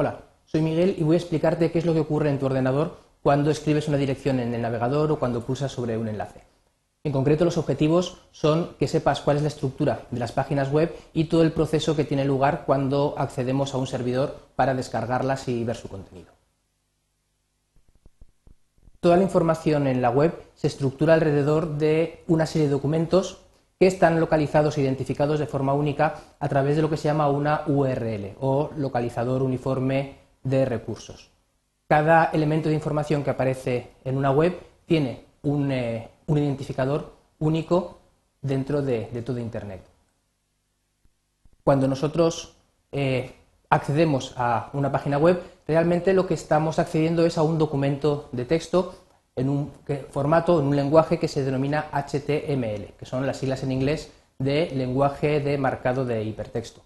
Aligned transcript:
Hola, 0.00 0.20
soy 0.44 0.62
Miguel 0.62 0.94
y 0.96 1.02
voy 1.02 1.16
a 1.16 1.18
explicarte 1.18 1.72
qué 1.72 1.80
es 1.80 1.84
lo 1.84 1.92
que 1.92 1.98
ocurre 1.98 2.30
en 2.30 2.38
tu 2.38 2.46
ordenador 2.46 2.98
cuando 3.20 3.50
escribes 3.50 3.88
una 3.88 3.96
dirección 3.96 4.38
en 4.38 4.54
el 4.54 4.62
navegador 4.62 5.10
o 5.10 5.18
cuando 5.18 5.44
pulsas 5.44 5.72
sobre 5.72 5.98
un 5.98 6.06
enlace. 6.06 6.44
En 7.02 7.10
concreto, 7.10 7.44
los 7.44 7.58
objetivos 7.58 8.18
son 8.30 8.76
que 8.78 8.86
sepas 8.86 9.20
cuál 9.20 9.38
es 9.38 9.42
la 9.42 9.48
estructura 9.48 10.06
de 10.12 10.20
las 10.20 10.30
páginas 10.30 10.70
web 10.70 10.94
y 11.14 11.24
todo 11.24 11.42
el 11.42 11.50
proceso 11.50 11.96
que 11.96 12.04
tiene 12.04 12.24
lugar 12.24 12.62
cuando 12.64 13.16
accedemos 13.18 13.74
a 13.74 13.78
un 13.78 13.88
servidor 13.88 14.36
para 14.54 14.72
descargarlas 14.72 15.48
y 15.48 15.64
ver 15.64 15.74
su 15.74 15.88
contenido. 15.88 16.30
Toda 19.00 19.16
la 19.16 19.24
información 19.24 19.88
en 19.88 20.00
la 20.00 20.10
web 20.10 20.32
se 20.54 20.68
estructura 20.68 21.14
alrededor 21.14 21.76
de 21.76 22.22
una 22.28 22.46
serie 22.46 22.68
de 22.68 22.72
documentos 22.74 23.47
que 23.78 23.86
están 23.86 24.18
localizados 24.18 24.76
e 24.76 24.82
identificados 24.82 25.38
de 25.38 25.46
forma 25.46 25.72
única 25.72 26.34
a 26.40 26.48
través 26.48 26.76
de 26.76 26.82
lo 26.82 26.90
que 26.90 26.96
se 26.96 27.08
llama 27.08 27.28
una 27.28 27.62
URL 27.66 28.34
o 28.40 28.70
localizador 28.76 29.42
uniforme 29.42 30.16
de 30.42 30.64
recursos. 30.64 31.30
Cada 31.86 32.26
elemento 32.32 32.68
de 32.68 32.74
información 32.74 33.22
que 33.22 33.30
aparece 33.30 33.92
en 34.04 34.16
una 34.16 34.30
web 34.30 34.58
tiene 34.84 35.24
un, 35.42 35.70
eh, 35.70 36.10
identificador 36.26 37.14
único 37.38 37.98
dentro 38.42 38.82
de, 38.82 39.06
todo 39.24 39.38
Internet. 39.38 39.82
Cuando 41.62 41.86
nosotros 41.86 42.56
eh, 42.90 43.32
accedemos 43.70 44.34
a 44.36 44.70
una 44.72 44.90
página 44.90 45.18
web, 45.18 45.40
realmente 45.66 46.14
lo 46.14 46.26
que 46.26 46.34
estamos 46.34 46.78
accediendo 46.78 47.24
es 47.24 47.38
a 47.38 47.42
un 47.42 47.58
documento 47.58 48.28
de 48.32 48.44
texto 48.44 48.94
en 49.38 49.48
un 49.48 49.72
formato, 50.10 50.60
en 50.60 50.66
un 50.66 50.76
lenguaje 50.76 51.18
que 51.18 51.28
se 51.28 51.44
denomina 51.44 51.86
HTML, 51.92 52.94
que 52.98 53.06
son 53.06 53.26
las 53.26 53.38
siglas 53.38 53.62
en 53.62 53.72
inglés 53.72 54.12
de 54.38 54.70
lenguaje 54.74 55.40
de 55.40 55.58
marcado 55.58 56.04
de 56.04 56.22
hipertexto. 56.24 56.82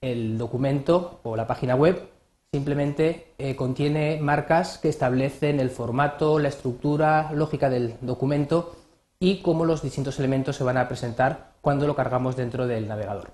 El 0.00 0.36
documento 0.36 1.20
o 1.22 1.36
la 1.36 1.46
página 1.46 1.74
web 1.74 2.08
simplemente 2.52 3.32
eh, 3.38 3.56
contiene 3.56 4.20
marcas 4.20 4.78
que 4.78 4.88
establecen 4.88 5.60
el 5.60 5.70
formato, 5.70 6.38
la 6.38 6.48
estructura 6.48 7.32
lógica 7.32 7.68
del 7.68 7.96
documento 8.00 8.76
y 9.18 9.42
cómo 9.42 9.64
los 9.64 9.82
distintos 9.82 10.18
elementos 10.18 10.56
se 10.56 10.64
van 10.64 10.76
a 10.76 10.86
presentar 10.86 11.54
cuando 11.60 11.86
lo 11.86 11.96
cargamos 11.96 12.36
dentro 12.36 12.66
del 12.66 12.86
navegador. 12.86 13.30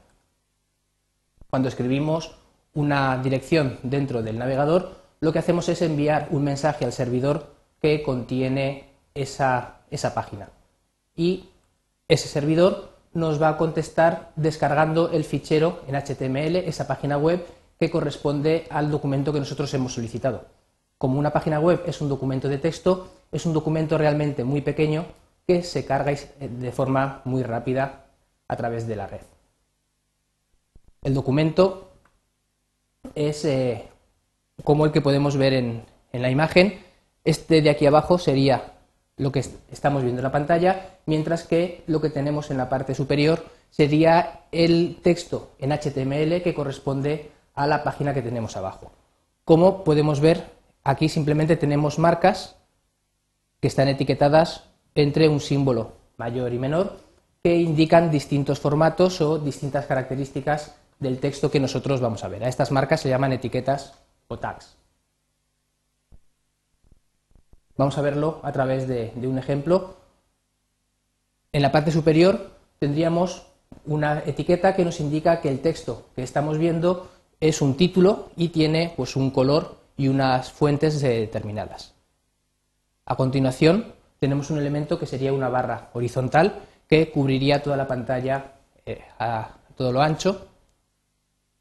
Cuando 1.50 1.68
escribimos 1.68 2.36
una 2.74 3.18
dirección 3.18 3.78
dentro 3.82 4.22
del 4.22 4.38
navegador, 4.38 5.00
lo 5.20 5.32
que 5.32 5.40
hacemos 5.40 5.68
es 5.68 5.82
enviar 5.82 6.28
un 6.30 6.44
mensaje 6.44 6.84
al 6.84 6.92
servidor 6.92 7.59
que 7.80 8.02
contiene 8.02 8.90
esa, 9.14 9.80
página. 10.14 10.48
Y 11.16 11.48
ese 12.08 12.28
servidor 12.28 12.90
nos 13.12 13.40
va 13.40 13.48
a 13.50 13.56
contestar 13.56 14.32
descargando 14.36 15.10
el 15.10 15.24
fichero 15.24 15.80
en 15.88 15.96
HTML, 15.96 16.56
esa 16.56 16.86
página 16.86 17.18
web 17.18 17.44
que 17.78 17.90
corresponde 17.90 18.66
al 18.70 18.90
documento 18.90 19.32
que 19.32 19.40
nosotros 19.40 19.72
hemos 19.74 19.94
solicitado. 19.94 20.44
Como 20.98 21.18
una 21.18 21.32
página 21.32 21.58
web 21.58 21.82
es 21.86 22.00
un 22.00 22.08
documento 22.08 22.48
de 22.48 22.58
texto, 22.58 23.08
es 23.32 23.46
un 23.46 23.54
documento 23.54 23.96
realmente 23.96 24.44
muy 24.44 24.60
pequeño 24.60 25.06
que 25.46 25.62
se 25.62 25.84
carga 25.86 26.12
de 26.38 26.72
forma 26.72 27.22
muy 27.24 27.42
rápida 27.42 28.04
a 28.46 28.56
través 28.56 28.86
de 28.86 28.96
la 28.96 29.06
red. 29.06 29.22
El 31.02 31.14
documento 31.14 31.92
es 33.14 33.44
eh, 33.46 33.88
como 34.62 34.84
el 34.84 34.92
que 34.92 35.00
podemos 35.00 35.36
ver 35.36 35.54
en 35.54 35.84
la 36.12 36.30
imagen, 36.30 36.89
este 37.24 37.62
de 37.62 37.70
aquí 37.70 37.86
abajo 37.86 38.18
sería 38.18 38.74
lo 39.16 39.32
que 39.32 39.44
estamos 39.70 40.02
viendo 40.02 40.20
en 40.20 40.24
la 40.24 40.32
pantalla, 40.32 40.98
mientras 41.06 41.44
que 41.44 41.84
lo 41.86 42.00
que 42.00 42.08
tenemos 42.08 42.50
en 42.50 42.56
la 42.56 42.68
parte 42.68 42.94
superior 42.94 43.44
sería 43.70 44.44
el 44.50 44.98
texto 45.02 45.50
en 45.58 45.72
HTML 45.72 46.42
que 46.42 46.54
corresponde 46.54 47.30
a 47.54 47.66
la 47.66 47.84
página 47.84 48.14
que 48.14 48.22
tenemos 48.22 48.56
abajo. 48.56 48.92
Como 49.44 49.84
podemos 49.84 50.20
ver, 50.20 50.44
aquí 50.84 51.08
simplemente 51.08 51.56
tenemos 51.56 51.98
marcas 51.98 52.56
que 53.60 53.68
están 53.68 53.88
etiquetadas 53.88 54.64
entre 54.94 55.28
un 55.28 55.40
símbolo 55.40 55.92
mayor 56.16 56.52
y 56.52 56.58
menor 56.58 56.96
que 57.42 57.56
indican 57.56 58.10
distintos 58.10 58.58
formatos 58.58 59.20
o 59.20 59.38
distintas 59.38 59.86
características 59.86 60.74
del 60.98 61.18
texto 61.18 61.50
que 61.50 61.60
nosotros 61.60 62.00
vamos 62.00 62.24
a 62.24 62.28
ver. 62.28 62.44
A 62.44 62.48
estas 62.48 62.70
marcas 62.70 63.00
se 63.00 63.08
llaman 63.08 63.32
etiquetas 63.32 63.94
o 64.28 64.38
tags. 64.38 64.79
Vamos 67.80 67.96
a 67.96 68.02
verlo 68.02 68.40
a 68.42 68.52
través 68.52 68.86
de, 68.86 69.10
un 69.26 69.38
ejemplo. 69.38 69.94
En 71.50 71.62
la 71.62 71.72
parte 71.72 71.90
superior 71.90 72.50
tendríamos 72.78 73.46
una 73.86 74.18
etiqueta 74.26 74.76
que 74.76 74.84
nos 74.84 75.00
indica 75.00 75.40
que 75.40 75.48
el 75.48 75.60
texto 75.60 76.08
que 76.14 76.22
estamos 76.22 76.58
viendo 76.58 77.08
es 77.40 77.62
un 77.62 77.78
título 77.78 78.32
y 78.36 78.48
tiene 78.48 78.92
pues, 78.94 79.16
un 79.16 79.30
color 79.30 79.78
y 79.96 80.08
unas 80.08 80.52
fuentes 80.52 81.00
determinadas. 81.00 81.94
A 83.06 83.16
continuación 83.16 83.94
tenemos 84.18 84.50
un 84.50 84.58
elemento 84.58 84.98
que 84.98 85.06
sería 85.06 85.32
una 85.32 85.48
barra 85.48 85.88
horizontal 85.94 86.56
que 86.86 87.10
cubriría 87.10 87.62
toda 87.62 87.78
la 87.78 87.88
pantalla 87.88 88.56
eh, 88.84 89.00
a 89.18 89.56
todo 89.74 89.90
lo 89.90 90.02
ancho. 90.02 90.48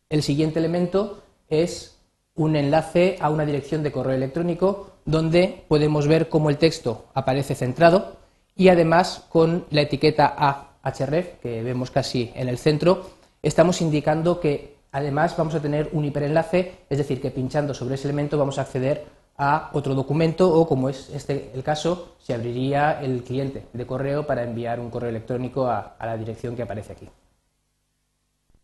El 0.10 0.22
siguiente 0.22 0.60
elemento 0.60 1.24
es 1.48 1.98
un 2.36 2.58
enlace 2.58 3.16
a 3.22 3.30
una 3.30 3.46
dirección 3.46 3.84
de 3.84 3.94
correo 3.94 4.16
electrónico 4.16 4.99
donde 5.10 5.64
podemos 5.68 6.08
ver 6.08 6.30
cómo 6.30 6.50
el 6.50 6.58
texto 6.58 7.06
aparece 7.14 7.56
centrado 7.56 8.18
y 8.56 8.70
además 8.70 9.26
con 9.30 9.66
la 9.72 9.82
etiqueta 9.82 10.36
ahref 10.84 11.40
que 11.42 11.64
vemos 11.64 11.92
casi 11.92 12.32
en 12.36 12.48
el 12.48 12.58
centro 12.58 13.10
estamos 13.42 13.82
indicando 13.82 14.40
que 14.40 14.76
además 14.92 15.36
vamos 15.38 15.56
a 15.56 15.62
tener 15.62 15.90
un 15.94 16.06
hiperenlace, 16.06 16.80
es 16.90 16.98
decir, 16.98 17.22
que 17.22 17.32
pinchando 17.32 17.74
sobre 17.74 17.96
ese 17.96 18.08
elemento 18.08 18.38
vamos 18.38 18.58
a 18.58 18.62
acceder 18.62 19.06
a 19.38 19.70
otro 19.74 19.96
documento 19.96 20.54
o, 20.54 20.68
como 20.68 20.90
es 20.90 21.10
este 21.10 21.52
el 21.54 21.64
caso, 21.64 22.16
se 22.20 22.34
abriría 22.34 23.02
el 23.02 23.24
cliente 23.24 23.68
de 23.72 23.88
correo 23.88 24.28
para 24.28 24.44
enviar 24.44 24.80
un 24.80 24.90
correo 24.90 25.10
electrónico 25.10 25.68
a 25.68 25.96
la 26.00 26.18
dirección 26.18 26.56
que 26.56 26.64
aparece 26.64 26.92
aquí. 26.92 27.08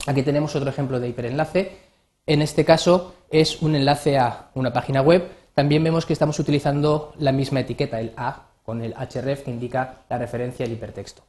Aquí 0.08 0.22
tenemos 0.24 0.56
otro 0.56 0.70
ejemplo 0.70 1.00
de 1.00 1.10
hiperenlace 1.10 1.86
en 2.28 2.42
este 2.42 2.66
caso 2.66 3.14
es 3.30 3.62
un 3.62 3.76
enlace 3.76 4.18
a 4.18 4.50
una 4.56 4.74
página 4.74 5.02
web. 5.02 5.30
También 5.56 5.86
vemos 5.86 6.06
que 6.06 6.12
estamos 6.12 6.38
utilizando 6.38 7.14
la 7.18 7.32
misma 7.32 7.62
etiqueta, 7.62 8.02
el 8.02 8.12
A, 8.18 8.44
con 8.64 8.82
el 8.82 8.94
href 8.94 9.44
que 9.44 9.52
indica 9.52 10.02
la 10.10 10.18
referencia 10.18 10.66
al 10.66 10.72
hipertexto. 10.74 11.24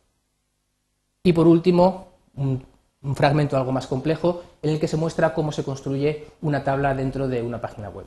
Y 1.22 1.32
por 1.32 1.46
último, 1.46 2.08
un, 2.34 2.66
fragmento 3.14 3.56
algo 3.56 3.70
más 3.70 3.86
complejo 3.86 4.42
en 4.62 4.70
el 4.70 4.80
que 4.80 4.88
se 4.88 4.96
muestra 4.96 5.32
cómo 5.32 5.52
se 5.52 5.62
construye 5.62 6.26
una 6.42 6.64
tabla 6.64 6.92
dentro 6.92 7.28
de 7.28 7.40
una 7.40 7.60
página 7.60 7.88
web. 7.88 8.06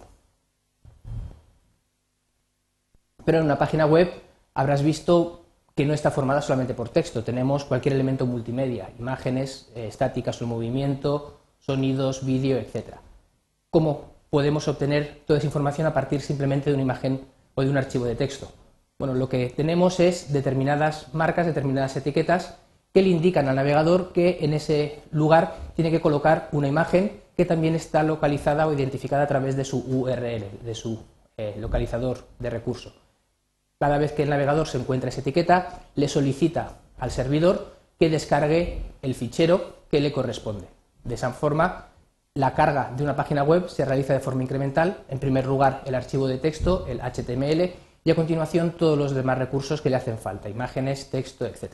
Pero 3.23 3.37
en 3.37 3.45
una 3.45 3.57
página 3.57 3.85
web 3.85 4.11
habrás 4.53 4.83
visto 4.83 5.45
que 5.73 5.85
no 5.85 5.93
está 5.93 6.11
formada 6.11 6.41
solamente 6.41 6.73
por 6.73 6.89
texto. 6.89 7.23
Tenemos 7.23 7.63
cualquier 7.63 7.93
elemento 7.93 8.25
multimedia, 8.25 8.89
imágenes 8.99 9.71
eh, 9.73 9.87
estáticas 9.87 10.41
o 10.41 10.43
en 10.43 10.49
movimiento, 10.49 11.39
sonidos, 11.59 12.25
vídeo, 12.25 12.57
etc. 12.57 12.95
¿Cómo 13.69 14.08
podemos 14.29 14.67
obtener 14.67 15.21
toda 15.25 15.39
esa 15.39 15.47
información 15.47 15.87
a 15.87 15.93
partir 15.93 16.21
simplemente 16.21 16.69
de 16.69 16.75
una 16.75 16.83
imagen 16.83 17.25
o 17.55 17.61
de 17.61 17.69
un 17.69 17.77
archivo 17.77 18.05
de 18.05 18.15
texto? 18.15 18.51
Bueno, 18.97 19.13
lo 19.13 19.29
que 19.29 19.49
tenemos 19.55 19.99
es 19.99 20.33
determinadas 20.33 21.13
marcas, 21.13 21.45
determinadas 21.45 21.95
etiquetas 21.95 22.57
que 22.93 23.01
le 23.01 23.09
indican 23.09 23.47
al 23.47 23.55
navegador 23.55 24.11
que 24.11 24.39
en 24.41 24.53
ese 24.53 25.01
lugar 25.11 25.55
tiene 25.75 25.91
que 25.91 26.01
colocar 26.01 26.49
una 26.51 26.67
imagen 26.67 27.21
que 27.37 27.45
también 27.45 27.75
está 27.75 28.03
localizada 28.03 28.67
o 28.67 28.73
identificada 28.73 29.23
a 29.23 29.27
través 29.27 29.55
de 29.55 29.63
su 29.63 29.79
URL, 29.79 30.43
de 30.65 30.75
su 30.75 30.99
eh, 31.37 31.55
localizador 31.57 32.27
de 32.39 32.49
recurso. 32.49 32.93
Cada 33.79 33.97
vez 33.97 34.11
que 34.11 34.23
el 34.23 34.29
navegador 34.29 34.67
se 34.67 34.77
encuentra 34.77 35.09
esa 35.09 35.21
etiqueta, 35.21 35.83
le 35.95 36.09
solicita 36.09 36.79
al 36.97 37.11
servidor 37.11 37.77
que 37.97 38.09
descargue 38.09 38.81
el 39.01 39.15
fichero 39.15 39.77
que 39.89 40.01
le 40.01 40.11
corresponde. 40.11 40.67
De 41.05 41.15
esa 41.15 41.31
forma, 41.31 41.87
la 42.35 42.53
carga 42.53 42.91
de 42.95 43.03
una 43.03 43.15
página 43.15 43.43
web 43.43 43.67
se 43.69 43.85
realiza 43.85 44.13
de 44.13 44.19
forma 44.19 44.43
incremental. 44.43 45.03
En 45.09 45.19
primer 45.19 45.45
lugar, 45.45 45.83
el 45.85 45.95
archivo 45.95 46.27
de 46.27 46.37
texto, 46.37 46.85
el 46.87 47.01
HTML, 47.01 47.73
y 48.03 48.11
a 48.11 48.15
continuación 48.15 48.71
todos 48.71 48.97
los 48.97 49.13
demás 49.13 49.37
recursos 49.37 49.81
que 49.81 49.89
le 49.89 49.97
hacen 49.97 50.17
falta, 50.17 50.49
imágenes, 50.49 51.09
texto, 51.09 51.45
etc. 51.45 51.73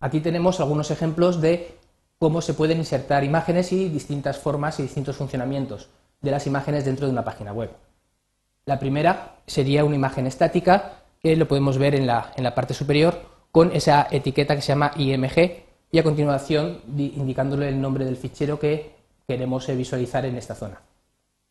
Aquí 0.00 0.20
tenemos 0.20 0.60
algunos 0.60 0.90
ejemplos 0.90 1.40
de 1.40 1.78
cómo 2.18 2.40
se 2.40 2.54
pueden 2.54 2.78
insertar 2.78 3.24
imágenes 3.24 3.72
y 3.72 3.88
distintas 3.88 4.38
formas 4.38 4.78
y 4.78 4.84
distintos 4.84 5.16
funcionamientos 5.16 5.88
de 6.20 6.30
las 6.30 6.46
imágenes 6.46 6.84
dentro 6.84 7.06
de 7.06 7.12
una 7.12 7.24
página 7.24 7.52
web. 7.52 7.70
La 8.64 8.78
primera 8.78 9.38
sería 9.46 9.84
una 9.84 9.96
imagen 9.96 10.26
estática, 10.26 11.02
que 11.20 11.36
lo 11.36 11.48
podemos 11.48 11.78
ver 11.78 11.94
en 11.94 12.06
la, 12.06 12.32
en 12.36 12.44
la 12.44 12.54
parte 12.54 12.74
superior, 12.74 13.22
con 13.50 13.72
esa 13.72 14.06
etiqueta 14.10 14.54
que 14.54 14.62
se 14.62 14.68
llama 14.68 14.92
IMG 14.96 15.71
y 15.92 15.98
a 15.98 16.02
continuación 16.02 16.80
indicándole 16.96 17.68
el 17.68 17.80
nombre 17.80 18.06
del 18.06 18.16
fichero 18.16 18.58
que 18.58 18.94
queremos 19.28 19.68
eh, 19.68 19.76
visualizar 19.76 20.24
en 20.24 20.36
esta 20.36 20.54
zona. 20.54 20.80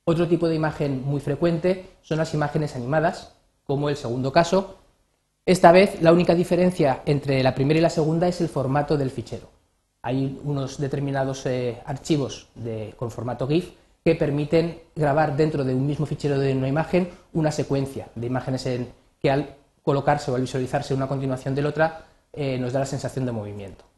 Otro 0.03 0.27
tipo 0.27 0.49
de 0.49 0.55
imagen 0.55 1.03
muy 1.05 1.21
frecuente 1.21 1.91
son 2.01 2.17
las 2.17 2.33
imágenes 2.33 2.75
animadas, 2.75 3.35
como 3.63 3.87
el 3.87 3.95
segundo 3.95 4.31
caso. 4.31 4.79
Esta 5.45 5.71
vez 5.71 6.01
la 6.01 6.11
única 6.11 6.33
diferencia 6.33 7.03
entre 7.05 7.43
la 7.43 7.53
primera 7.53 7.77
y 7.77 7.83
la 7.83 7.91
segunda 7.91 8.27
es 8.27 8.41
el 8.41 8.49
formato 8.49 8.97
del 8.97 9.11
fichero. 9.11 9.47
hay 10.01 10.41
unos 10.43 10.79
determinados 10.79 11.45
eh, 11.45 11.79
archivos 11.85 12.47
con 12.97 13.11
formato 13.11 13.47
GIF 13.47 13.69
que 14.03 14.15
permiten 14.15 14.81
grabar 14.95 15.37
dentro 15.37 15.63
de 15.63 15.75
un 15.75 15.85
mismo 15.85 16.07
fichero 16.07 16.39
de 16.39 16.55
una 16.55 16.67
imagen 16.67 17.09
una 17.33 17.51
secuencia 17.51 18.07
de 18.15 18.25
imágenes 18.25 18.65
en, 18.65 18.91
que 19.21 19.29
al 19.29 19.55
colocarse 19.83 20.31
o 20.31 20.35
al 20.35 20.41
visualizarse 20.41 20.95
una 20.95 21.07
continuación 21.07 21.53
de 21.53 21.61
la 21.61 21.69
otra 21.69 22.05
eh, 22.33 22.57
nos 22.57 22.73
da 22.73 22.79
la 22.79 22.85
sensación 22.87 23.27
de 23.27 23.31
movimiento. 23.31 23.90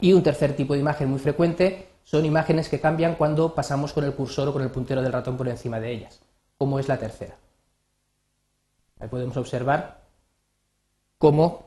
Y 0.00 0.12
un 0.12 0.22
tercer 0.22 0.54
tipo 0.56 0.74
de 0.74 0.80
imagen 0.80 1.08
muy 1.08 1.18
frecuente 1.18 1.88
son 2.04 2.24
imágenes 2.24 2.68
que 2.68 2.80
cambian 2.80 3.14
cuando 3.14 3.54
pasamos 3.54 3.92
con 3.92 4.04
el 4.04 4.12
cursor 4.12 4.48
o 4.48 4.52
con 4.52 4.62
el 4.62 4.70
puntero 4.70 5.02
del 5.02 5.12
ratón 5.12 5.36
por 5.36 5.48
encima 5.48 5.80
de 5.80 5.90
ellas, 5.90 6.20
como 6.58 6.78
es 6.78 6.88
la 6.88 6.98
tercera. 6.98 7.36
Ahí 9.00 9.08
podemos 9.08 9.36
observar 9.36 10.02
cómo 11.18 11.66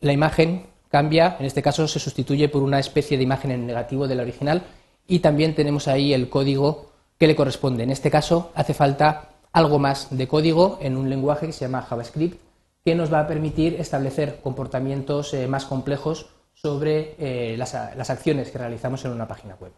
la 0.00 0.12
imagen 0.12 0.66
cambia, 0.88 1.36
en 1.38 1.46
este 1.46 1.62
caso 1.62 1.88
se 1.88 1.98
sustituye 1.98 2.48
por 2.48 2.62
una 2.62 2.78
especie 2.78 3.16
de 3.16 3.22
imagen 3.22 3.50
en 3.50 3.66
negativo 3.66 4.06
de 4.06 4.14
la 4.14 4.22
original 4.22 4.62
y 5.06 5.20
también 5.20 5.54
tenemos 5.54 5.88
ahí 5.88 6.12
el 6.12 6.28
código 6.28 6.92
que 7.18 7.26
le 7.26 7.34
corresponde. 7.34 7.82
En 7.82 7.90
este 7.90 8.10
caso 8.10 8.52
hace 8.54 8.74
falta 8.74 9.30
algo 9.52 9.78
más 9.78 10.08
de 10.16 10.28
código 10.28 10.78
en 10.82 10.96
un 10.96 11.08
lenguaje 11.08 11.46
que 11.46 11.52
se 11.52 11.64
llama 11.64 11.82
JavaScript 11.82 12.38
que 12.84 12.94
nos 12.94 13.12
va 13.12 13.20
a 13.20 13.26
permitir 13.26 13.80
establecer 13.80 14.40
comportamientos 14.42 15.32
eh, 15.34 15.46
más 15.46 15.64
complejos 15.66 16.30
sobre 16.62 17.16
eh, 17.18 17.56
las, 17.56 17.74
acciones 17.74 18.50
que 18.52 18.58
realizamos 18.58 19.04
en 19.04 19.10
una 19.10 19.26
página 19.26 19.56
web. 19.56 19.72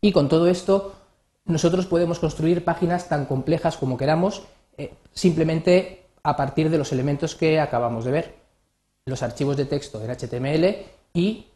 Y 0.00 0.12
con 0.12 0.30
todo 0.30 0.46
esto, 0.46 0.94
nosotros 1.44 1.84
podemos 1.84 2.18
construir 2.18 2.64
páginas 2.64 3.10
tan 3.10 3.26
complejas 3.26 3.76
como 3.76 3.98
queramos, 3.98 4.44
eh, 4.78 4.94
simplemente 5.12 6.06
a 6.22 6.36
partir 6.36 6.70
de 6.70 6.78
los 6.78 6.90
elementos 6.92 7.34
que 7.34 7.60
acabamos 7.60 8.06
de 8.06 8.12
ver, 8.12 8.34
los 9.04 9.22
archivos 9.22 9.58
de 9.58 9.66
texto 9.66 10.02
en 10.02 10.10
HTML 10.10 10.86
y 11.12 11.46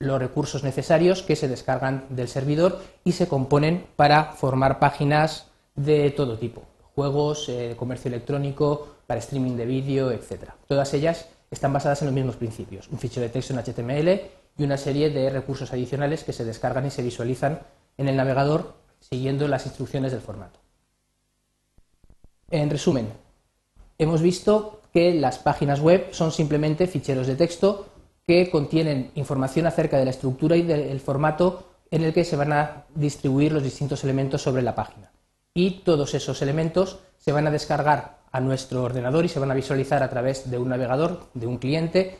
los 0.00 0.18
recursos 0.18 0.64
necesarios 0.64 1.22
que 1.22 1.36
se 1.36 1.46
descargan 1.46 2.06
del 2.08 2.26
servidor 2.26 2.80
y 3.04 3.12
se 3.12 3.28
componen 3.28 3.86
para 3.94 4.32
formar 4.32 4.80
páginas 4.80 5.46
de 5.76 6.10
todo 6.10 6.38
tipo, 6.38 6.64
juegos, 6.96 7.48
eh, 7.48 7.76
comercio 7.78 8.08
electrónico, 8.08 8.96
para 9.06 9.20
streaming 9.20 9.56
de 9.56 9.66
vídeo, 9.66 10.10
etc. 10.10 10.50
Todas 10.66 10.92
ellas 10.94 11.28
están 11.50 11.72
basadas 11.72 12.00
en 12.02 12.06
los 12.06 12.14
mismos 12.14 12.36
principios, 12.36 12.88
un 12.88 12.98
fichero 12.98 13.26
de 13.26 13.32
texto 13.32 13.52
en 13.52 13.60
HTML 13.60 14.20
y 14.56 14.64
una 14.64 14.76
serie 14.76 15.10
de 15.10 15.30
recursos 15.30 15.72
adicionales 15.72 16.22
que 16.24 16.32
se 16.32 16.44
descargan 16.44 16.86
y 16.86 16.90
se 16.90 17.02
visualizan 17.02 17.60
en 17.96 18.08
el 18.08 18.16
navegador 18.16 18.74
siguiendo 19.00 19.48
las 19.48 19.66
instrucciones 19.66 20.12
del 20.12 20.20
formato. 20.20 20.60
En 22.50 22.70
resumen, 22.70 23.08
hemos 23.98 24.22
visto 24.22 24.80
que 24.92 25.14
las 25.14 25.38
páginas 25.38 25.80
web 25.80 26.08
son 26.12 26.32
simplemente 26.32 26.86
ficheros 26.86 27.26
de 27.26 27.36
texto 27.36 27.86
que 28.26 28.50
contienen 28.50 29.10
información 29.14 29.66
acerca 29.66 29.98
de 29.98 30.04
la 30.04 30.10
estructura 30.10 30.56
y 30.56 30.62
del 30.62 31.00
formato 31.00 31.68
en 31.90 32.04
el 32.04 32.12
que 32.12 32.24
se 32.24 32.36
van 32.36 32.52
a 32.52 32.84
distribuir 32.94 33.52
los 33.52 33.62
distintos 33.62 34.04
elementos 34.04 34.42
sobre 34.42 34.62
la 34.62 34.74
página. 34.74 35.10
Y 35.52 35.82
todos 35.82 36.14
esos 36.14 36.40
elementos 36.42 37.00
se 37.18 37.32
van 37.32 37.46
a 37.46 37.50
descargar 37.50 38.19
a 38.32 38.40
nuestro 38.40 38.82
ordenador 38.82 39.24
y 39.24 39.28
se 39.28 39.40
van 39.40 39.50
a 39.50 39.54
visualizar 39.54 40.02
a 40.02 40.10
través 40.10 40.50
de 40.50 40.58
un 40.58 40.68
navegador, 40.68 41.26
de 41.34 41.46
un 41.46 41.58
cliente, 41.58 42.18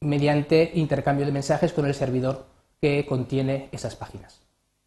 mediante 0.00 0.70
intercambio 0.74 1.26
de 1.26 1.32
mensajes 1.32 1.72
con 1.72 1.86
el 1.86 1.94
servidor 1.94 2.46
que 2.80 3.06
contiene 3.06 3.68
esas 3.72 3.96
páginas. 3.96 4.40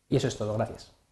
Y 0.10 0.18
eso 0.18 0.28
es 0.28 0.38
todo. 0.38 0.54
Gracias. 0.56 1.03